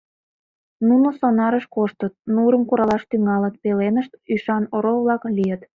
[0.87, 5.61] Нуно сонарыш коштыт, нурым куралаш тӱҥалыт, пеленышт ӱшан орол-влак лийыт.